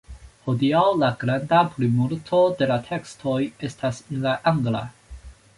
[0.45, 3.39] Hodiaŭ la granda plimulto de la tekstoj
[3.71, 4.87] estas en la angla.